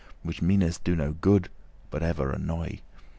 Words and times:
Which 0.23 0.41
meanes 0.41 0.79
do 0.79 0.95
no 0.95 1.11
good, 1.11 1.47
but 1.91 2.01
ever 2.01 2.31
annoy. 2.31 2.79